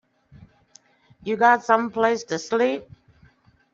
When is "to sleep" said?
2.23-2.85